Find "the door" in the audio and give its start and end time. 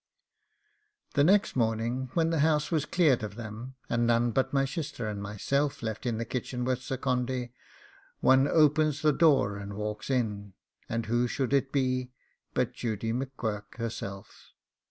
9.03-9.57